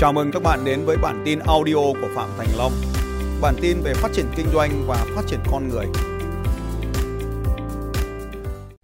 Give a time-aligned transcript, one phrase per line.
[0.00, 2.72] Chào mừng các bạn đến với bản tin audio của Phạm Thành Long.
[3.42, 5.86] Bản tin về phát triển kinh doanh và phát triển con người.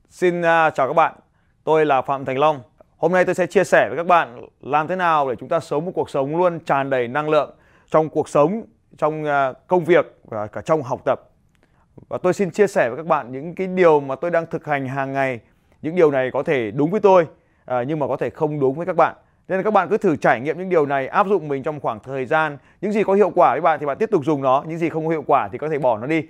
[0.09, 1.15] Xin uh, chào các bạn,
[1.65, 2.61] tôi là Phạm Thành Long.
[2.97, 5.61] Hôm nay tôi sẽ chia sẻ với các bạn làm thế nào để chúng ta
[5.61, 7.55] sống một cuộc sống luôn tràn đầy năng lượng
[7.91, 8.63] trong cuộc sống,
[8.99, 11.21] trong uh, công việc và cả trong học tập.
[12.09, 14.67] Và tôi xin chia sẻ với các bạn những cái điều mà tôi đang thực
[14.67, 15.41] hành hàng ngày.
[15.83, 18.75] Những điều này có thể đúng với tôi uh, nhưng mà có thể không đúng
[18.75, 19.17] với các bạn
[19.49, 21.81] nên là các bạn cứ thử trải nghiệm những điều này, áp dụng mình trong
[21.81, 22.59] khoảng thời gian.
[22.81, 24.89] Những gì có hiệu quả với bạn thì bạn tiếp tục dùng nó, những gì
[24.89, 26.23] không có hiệu quả thì có thể bỏ nó đi.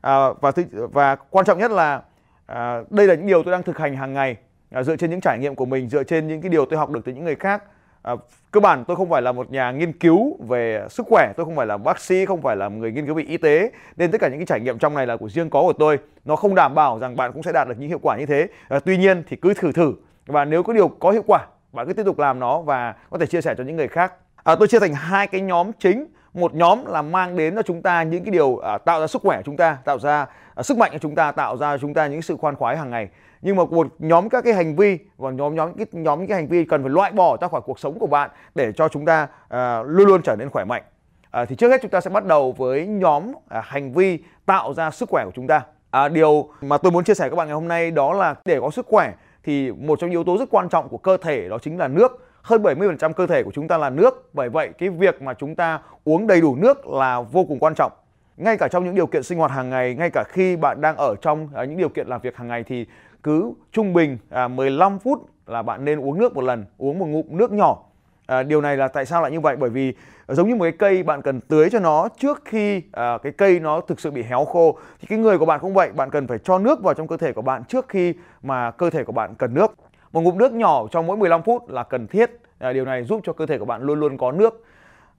[0.00, 2.02] À, và và quan trọng nhất là
[2.46, 4.36] à, đây là những điều tôi đang thực hành hàng ngày
[4.70, 6.90] à, dựa trên những trải nghiệm của mình, dựa trên những cái điều tôi học
[6.90, 7.62] được từ những người khác.
[8.02, 8.14] À,
[8.50, 11.56] cơ bản tôi không phải là một nhà nghiên cứu về sức khỏe, tôi không
[11.56, 14.20] phải là bác sĩ, không phải là người nghiên cứu về y tế, nên tất
[14.20, 15.98] cả những cái trải nghiệm trong này là của riêng có của tôi.
[16.24, 18.48] Nó không đảm bảo rằng bạn cũng sẽ đạt được những hiệu quả như thế.
[18.68, 19.94] À, tuy nhiên thì cứ thử thử
[20.26, 23.18] và nếu có điều có hiệu quả bạn cứ tiếp tục làm nó và có
[23.18, 24.12] thể chia sẻ cho những người khác.
[24.44, 26.06] À, tôi chia thành hai cái nhóm chính.
[26.34, 29.22] Một nhóm là mang đến cho chúng ta những cái điều à, tạo ra sức
[29.22, 31.78] khỏe của chúng ta tạo ra à, sức mạnh cho chúng ta tạo ra cho
[31.78, 33.08] chúng ta những sự khoan khoái hàng ngày.
[33.42, 36.36] Nhưng mà một nhóm các cái hành vi và nhóm nhóm cái nhóm những cái
[36.36, 39.04] hành vi cần phải loại bỏ ra khỏi cuộc sống của bạn để cho chúng
[39.04, 40.82] ta à, luôn luôn trở nên khỏe mạnh.
[41.30, 44.74] À, thì trước hết chúng ta sẽ bắt đầu với nhóm à, hành vi tạo
[44.74, 45.62] ra sức khỏe của chúng ta.
[45.90, 48.34] À, điều mà tôi muốn chia sẻ với các bạn ngày hôm nay đó là
[48.44, 49.12] để có sức khỏe
[49.50, 51.88] thì một trong những yếu tố rất quan trọng của cơ thể đó chính là
[51.88, 52.26] nước.
[52.42, 54.30] Hơn 70% cơ thể của chúng ta là nước.
[54.32, 57.74] Bởi vậy cái việc mà chúng ta uống đầy đủ nước là vô cùng quan
[57.74, 57.92] trọng.
[58.36, 60.96] Ngay cả trong những điều kiện sinh hoạt hàng ngày, ngay cả khi bạn đang
[60.96, 62.86] ở trong à, những điều kiện làm việc hàng ngày thì
[63.22, 67.06] cứ trung bình à, 15 phút là bạn nên uống nước một lần, uống một
[67.06, 67.82] ngụm nước nhỏ
[68.30, 69.56] À, điều này là tại sao lại như vậy?
[69.56, 69.94] Bởi vì
[70.28, 73.60] giống như một cái cây bạn cần tưới cho nó trước khi à, cái cây
[73.60, 76.26] nó thực sự bị héo khô thì cái người của bạn cũng vậy, bạn cần
[76.26, 79.12] phải cho nước vào trong cơ thể của bạn trước khi mà cơ thể của
[79.12, 79.74] bạn cần nước.
[80.12, 82.30] Một ngụm nước nhỏ trong mỗi 15 phút là cần thiết.
[82.58, 84.64] À, điều này giúp cho cơ thể của bạn luôn luôn có nước.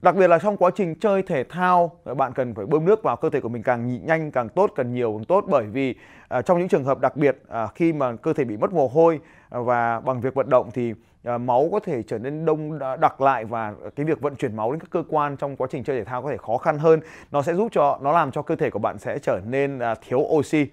[0.02, 3.16] Đặc biệt là trong quá trình chơi thể thao, bạn cần phải bơm nước vào
[3.16, 5.94] cơ thể của mình càng nhanh càng tốt, càng nhiều càng tốt bởi vì
[6.28, 8.88] à, trong những trường hợp đặc biệt à, khi mà cơ thể bị mất mồ
[8.88, 9.20] hôi
[9.50, 13.20] à, và bằng việc vận động thì à, máu có thể trở nên đông đặc
[13.20, 15.98] lại và cái việc vận chuyển máu đến các cơ quan trong quá trình chơi
[15.98, 17.00] thể thao có thể khó khăn hơn.
[17.30, 19.94] Nó sẽ giúp cho nó làm cho cơ thể của bạn sẽ trở nên à,
[20.08, 20.66] thiếu oxy.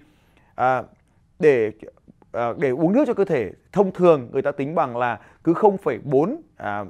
[0.54, 0.82] À,
[1.38, 1.72] để
[2.32, 5.52] à, để uống nước cho cơ thể thông thường người ta tính bằng là cứ
[5.52, 6.84] 0,4 à,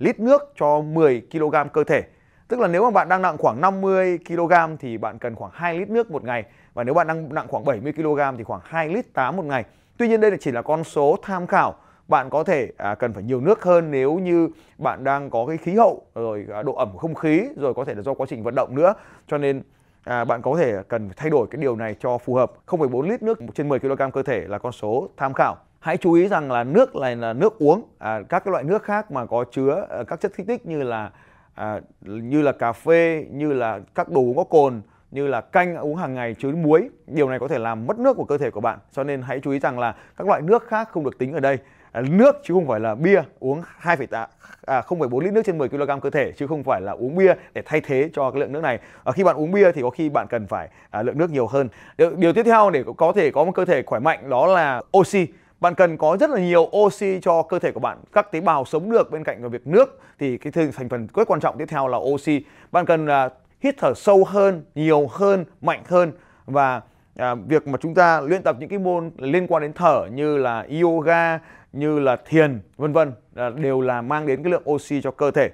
[0.00, 2.02] lít nước cho 10 kg cơ thể.
[2.48, 5.78] Tức là nếu mà bạn đang nặng khoảng 50 kg thì bạn cần khoảng 2
[5.78, 6.44] lít nước một ngày
[6.74, 9.64] và nếu bạn đang nặng khoảng 70 kg thì khoảng 2 lít 8 một ngày.
[9.98, 11.74] Tuy nhiên đây là chỉ là con số tham khảo.
[12.08, 15.56] Bạn có thể à, cần phải nhiều nước hơn nếu như bạn đang có cái
[15.56, 18.42] khí hậu rồi à, độ ẩm không khí rồi có thể là do quá trình
[18.42, 18.94] vận động nữa.
[19.26, 19.62] Cho nên
[20.04, 22.52] à, bạn có thể cần thay đổi cái điều này cho phù hợp.
[22.66, 26.12] 0,4 lít nước trên 10 kg cơ thể là con số tham khảo hãy chú
[26.12, 29.26] ý rằng là nước này là nước uống à, các cái loại nước khác mà
[29.26, 31.10] có chứa à, các chất kích thích như là
[31.54, 34.80] à, như là cà phê như là các đồ uống có cồn
[35.10, 38.16] như là canh uống hàng ngày chứa muối điều này có thể làm mất nước
[38.16, 38.78] của cơ thể của bạn.
[38.92, 41.40] Cho nên hãy chú ý rằng là các loại nước khác không được tính ở
[41.40, 41.58] đây.
[41.92, 44.26] À, nước chứ không phải là bia uống 2,8
[44.66, 47.34] à, 0,4 lít nước trên 10 kg cơ thể chứ không phải là uống bia
[47.54, 48.78] để thay thế cho cái lượng nước này.
[49.04, 51.46] À, khi bạn uống bia thì có khi bạn cần phải à, lượng nước nhiều
[51.46, 51.68] hơn.
[51.98, 54.82] Điều, điều tiếp theo để có thể có một cơ thể khỏe mạnh đó là
[54.98, 55.26] oxy
[55.60, 57.98] bạn cần có rất là nhiều oxy cho cơ thể của bạn.
[58.12, 61.40] Các tế bào sống được bên cạnh việc nước thì cái thành phần rất quan
[61.40, 62.44] trọng tiếp theo là oxy.
[62.72, 66.12] Bạn cần uh, hít thở sâu hơn nhiều hơn mạnh hơn.
[66.46, 66.80] Và
[67.16, 70.36] à, việc mà chúng ta luyện tập những cái môn liên quan đến thở như
[70.36, 71.38] là yoga
[71.72, 75.30] như là thiền vân vân à, đều là mang đến cái lượng oxy cho cơ
[75.30, 75.50] thể.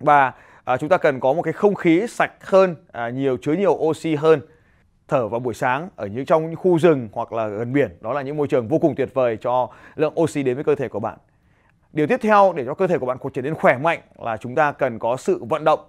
[0.00, 0.32] Và
[0.64, 3.72] à, chúng ta cần có một cái không khí sạch hơn à, nhiều chứa nhiều
[3.72, 4.40] oxy hơn
[5.08, 7.98] thở vào buổi sáng ở những trong những khu rừng hoặc là gần biển.
[8.00, 10.74] Đó là những môi trường vô cùng tuyệt vời cho lượng oxy đến với cơ
[10.74, 11.18] thể của bạn.
[11.92, 14.54] Điều tiếp theo để cho cơ thể của bạn trở nên khỏe mạnh là chúng
[14.54, 15.80] ta cần có sự vận động.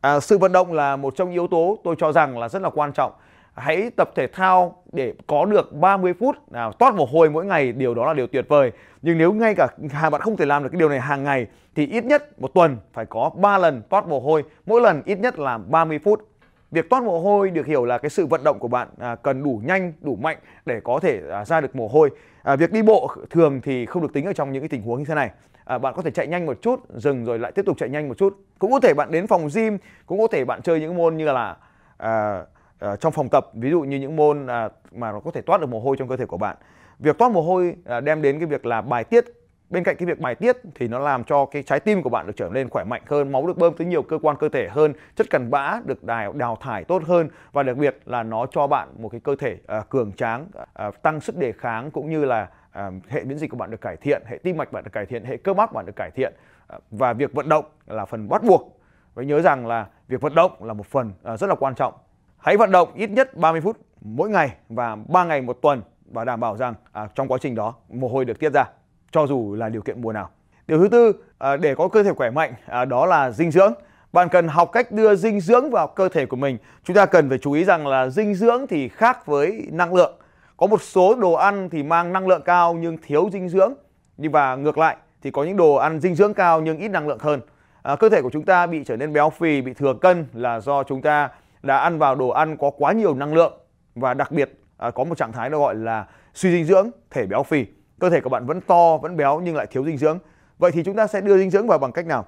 [0.00, 2.62] À, sự vận động là một trong những yếu tố tôi cho rằng là rất
[2.62, 3.12] là quan trọng.
[3.54, 7.72] Hãy tập thể thao để có được 30 phút nào toát mồ hôi mỗi ngày
[7.72, 8.72] điều đó là điều tuyệt vời.
[9.02, 11.46] Nhưng nếu ngay cả hai bạn không thể làm được cái điều này hàng ngày
[11.74, 15.18] thì ít nhất một tuần phải có 3 lần toát mồ hôi mỗi lần ít
[15.18, 16.28] nhất là 30 phút.
[16.70, 19.42] Việc toát mồ hôi được hiểu là cái sự vận động của bạn à, cần
[19.42, 22.10] đủ nhanh, đủ mạnh để có thể à, ra được mồ hôi.
[22.42, 24.98] À, việc đi bộ thường thì không được tính ở trong những cái tình huống
[24.98, 25.30] như thế này.
[25.64, 28.08] À, bạn có thể chạy nhanh một chút, dừng rồi lại tiếp tục chạy nhanh
[28.08, 28.36] một chút.
[28.58, 31.24] Cũng có thể bạn đến phòng gym, cũng có thể bạn chơi những môn như
[31.24, 31.56] là
[31.96, 32.44] à,
[32.78, 35.60] à, trong phòng tập, ví dụ như những môn à, mà nó có thể toát
[35.60, 36.56] được mồ hôi trong cơ thể của bạn.
[36.98, 39.24] Việc toát mồ hôi à, đem đến cái việc là bài tiết
[39.70, 42.26] bên cạnh cái việc bài tiết thì nó làm cho cái trái tim của bạn
[42.26, 44.68] được trở nên khỏe mạnh hơn máu được bơm tới nhiều cơ quan cơ thể
[44.68, 48.46] hơn chất cặn bã được đào, đào thải tốt hơn và đặc biệt là nó
[48.46, 50.46] cho bạn một cái cơ thể uh, cường tráng
[50.88, 52.48] uh, tăng sức đề kháng cũng như là
[52.78, 55.06] uh, hệ miễn dịch của bạn được cải thiện hệ tim mạch bạn được cải
[55.06, 56.32] thiện hệ cơ bắp bạn được cải thiện.
[56.74, 58.80] Uh, và việc vận động là phần bắt buộc.
[59.14, 61.94] Và nhớ rằng là việc vận động là một phần uh, rất là quan trọng.
[62.38, 66.24] Hãy vận động ít nhất 30 phút mỗi ngày và 3 ngày một tuần và
[66.24, 68.64] đảm bảo rằng à, trong quá trình đó mồ hôi được tiết ra
[69.12, 70.30] cho dù là điều kiện mùa nào.
[70.66, 73.74] Điều thứ tư à, để có cơ thể khỏe mạnh à, đó là dinh dưỡng.
[74.12, 76.58] Bạn cần học cách đưa dinh dưỡng vào cơ thể của mình.
[76.84, 80.14] Chúng ta cần phải chú ý rằng là dinh dưỡng thì khác với năng lượng.
[80.56, 83.74] Có một số đồ ăn thì mang năng lượng cao nhưng thiếu dinh dưỡng.
[84.16, 87.08] Nhưng và ngược lại thì có những đồ ăn dinh dưỡng cao nhưng ít năng
[87.08, 87.40] lượng hơn.
[87.82, 90.60] À, cơ thể của chúng ta bị trở nên béo phì, bị thừa cân là
[90.60, 91.28] do chúng ta
[91.62, 93.52] đã ăn vào đồ ăn có quá nhiều năng lượng
[93.94, 97.26] và đặc biệt à, có một trạng thái nó gọi là suy dinh dưỡng, thể
[97.26, 97.66] béo phì.
[98.00, 100.18] Cơ thể của bạn vẫn to, vẫn béo nhưng lại thiếu dinh dưỡng.
[100.58, 102.26] Vậy thì chúng ta sẽ đưa dinh dưỡng vào bằng cách nào?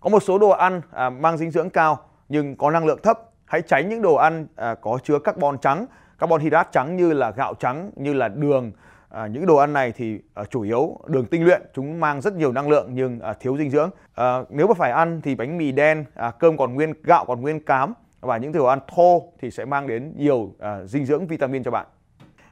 [0.00, 3.20] Có một số đồ ăn à, mang dinh dưỡng cao nhưng có năng lượng thấp.
[3.44, 5.86] Hãy tránh những đồ ăn à, có chứa carbon trắng,
[6.18, 8.72] carbon hydrat trắng như là gạo trắng, như là đường.
[9.08, 12.34] À, những đồ ăn này thì à, chủ yếu đường tinh luyện, chúng mang rất
[12.34, 13.90] nhiều năng lượng nhưng à, thiếu dinh dưỡng.
[14.14, 17.40] À, nếu mà phải ăn thì bánh mì đen, à, cơm còn nguyên, gạo còn
[17.40, 21.26] nguyên cám và những đồ ăn thô thì sẽ mang đến nhiều à, dinh dưỡng
[21.26, 21.86] vitamin cho bạn.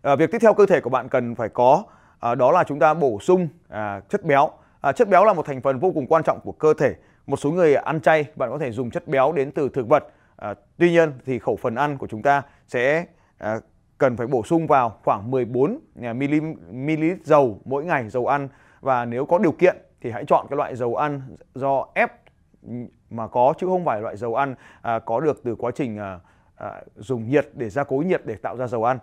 [0.02, 1.84] À, việc tiếp theo cơ thể của bạn cần phải có
[2.20, 4.50] à, đó là chúng ta bổ sung à, chất béo.
[4.80, 6.94] À, chất béo là một thành phần vô cùng quan trọng của cơ thể.
[7.26, 10.04] Một số người ăn chay bạn có thể dùng chất béo đến từ thực vật.
[10.36, 13.04] À, tuy nhiên thì khẩu phần ăn của chúng ta sẽ
[13.38, 13.60] à,
[13.98, 16.34] cần phải bổ sung vào khoảng 14 ml,
[16.70, 18.48] ml dầu mỗi ngày dầu ăn
[18.80, 21.22] và nếu có điều kiện thì hãy chọn cái loại dầu ăn
[21.54, 22.12] do ép
[23.10, 26.20] mà có chứ không phải loại dầu ăn à, có được từ quá trình à,
[26.56, 28.98] à, dùng nhiệt để gia cố nhiệt để tạo ra dầu ăn.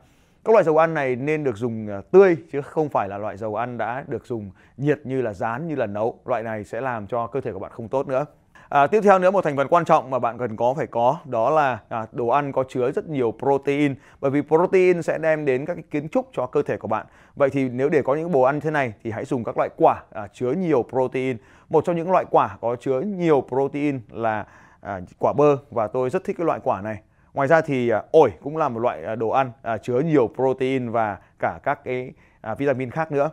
[0.46, 3.38] Các loại dầu ăn này nên được dùng à, tươi chứ không phải là loại
[3.38, 6.20] dầu ăn đã được dùng nhiệt như là rán như là nấu.
[6.26, 8.26] Loại này sẽ làm cho cơ thể của bạn không tốt nữa.
[8.70, 11.18] À, tiếp theo nữa một thành phần quan trọng mà bạn cần có phải có
[11.26, 15.46] đó là à, đồ ăn có chứa rất nhiều protein bởi vì protein sẽ đem
[15.46, 17.06] đến các cái kiến trúc cho cơ thể của bạn.
[17.36, 19.70] Vậy thì nếu để có những đồ ăn thế này thì hãy dùng các loại
[19.78, 21.38] quả à, chứa nhiều protein.
[21.70, 24.46] Một trong những loại quả có chứa nhiều protein là
[24.82, 27.02] à, quả bơ và tôi rất thích cái loại quả này.
[27.36, 30.30] Ngoài ra thì à, ổi cũng là một loại à, đồ ăn à, chứa nhiều
[30.36, 32.14] protein và cả các cái
[32.58, 33.30] vitamin khác nữa.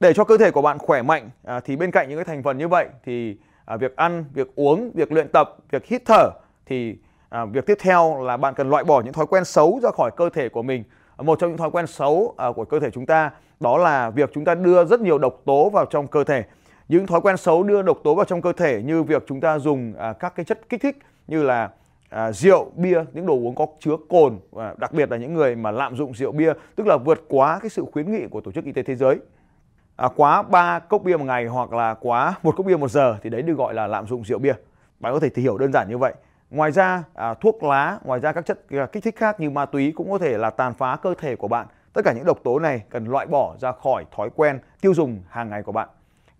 [0.00, 1.30] Để cho cơ thể của bạn khỏe mạnh
[1.64, 3.36] thì bên cạnh những cái thành phần như vậy thì
[3.80, 6.30] việc ăn, việc uống, việc luyện tập, việc hít thở
[6.66, 6.96] thì
[7.52, 10.28] việc tiếp theo là bạn cần loại bỏ những thói quen xấu ra khỏi cơ
[10.28, 10.84] thể của mình.
[11.18, 13.30] Một trong những thói quen xấu của cơ thể chúng ta
[13.60, 16.44] đó là việc chúng ta đưa rất nhiều độc tố vào trong cơ thể.
[16.88, 19.58] Những thói quen xấu đưa độc tố vào trong cơ thể như việc chúng ta
[19.58, 21.70] dùng à, các cái chất kích thích như là
[22.12, 25.56] à, rượu, bia, những đồ uống có chứa cồn và đặc biệt là những người
[25.56, 28.52] mà lạm dụng rượu bia, tức là vượt quá cái sự khuyến nghị của Tổ
[28.52, 29.18] chức Y tế Thế giới
[29.96, 33.16] à, quá 3 cốc bia một ngày hoặc là quá một cốc bia một giờ
[33.22, 34.54] thì đấy được gọi là lạm dụng rượu bia.
[35.00, 36.14] Bạn có thể hiểu đơn giản như vậy.
[36.50, 39.66] Ngoài ra à, thuốc lá, ngoài ra các chất à, kích thích khác như ma
[39.66, 41.66] túy cũng có thể là tàn phá cơ thể của bạn.
[41.92, 45.22] Tất cả những độc tố này cần loại bỏ ra khỏi thói quen tiêu dùng
[45.28, 45.88] hàng ngày của bạn.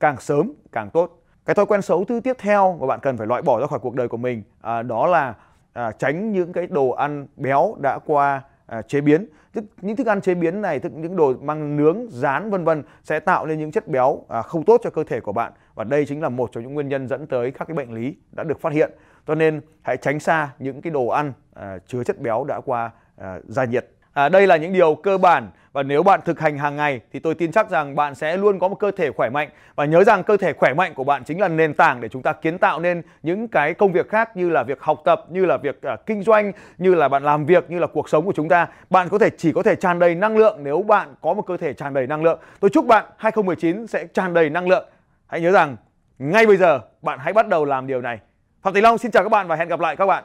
[0.01, 1.19] Càng sớm càng tốt.
[1.45, 3.79] Cái thói quen xấu thứ tiếp theo mà bạn cần phải loại bỏ ra khỏi
[3.79, 5.35] cuộc đời của mình à, đó là
[5.73, 9.27] à, tránh những cái đồ ăn béo đã qua à, chế biến.
[9.53, 12.83] Tức những thức ăn chế biến này tức những đồ mang nướng rán vân vân
[13.05, 15.53] sẽ tạo nên những chất béo à, không tốt cho cơ thể của bạn.
[15.75, 18.17] Và đây chính là một trong những nguyên nhân dẫn tới các cái bệnh lý
[18.33, 18.91] đã được phát hiện.
[19.27, 22.91] Cho nên hãy tránh xa những cái đồ ăn à, chứa chất béo đã qua
[23.17, 23.89] à, gia nhiệt.
[24.13, 27.19] À, đây là những điều cơ bản và nếu bạn thực hành hàng ngày thì
[27.19, 30.05] tôi tin chắc rằng bạn sẽ luôn có một cơ thể khỏe mạnh và nhớ
[30.05, 32.59] rằng cơ thể khỏe mạnh của bạn chính là nền tảng để chúng ta kiến
[32.59, 35.81] tạo nên những cái công việc khác như là việc học tập, như là việc
[35.93, 38.67] uh, kinh doanh, như là bạn làm việc, như là cuộc sống của chúng ta.
[38.91, 41.57] Bạn có thể chỉ có thể tràn đầy năng lượng nếu bạn có một cơ
[41.57, 42.41] thể tràn đầy năng lượng.
[42.61, 44.89] Tôi chúc bạn 2019 sẽ tràn đầy năng lượng.
[45.27, 45.77] Hãy nhớ rằng
[46.19, 48.19] ngay bây giờ bạn hãy bắt đầu làm điều này.
[48.63, 50.25] Phạm Thành Long xin chào các bạn và hẹn gặp lại các bạn.